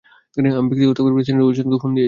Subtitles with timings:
[0.51, 1.99] আমি ব্যক্তিগতভাবে প্রেসিডেন্ট উইলসনকে ফোন দিয়েছি।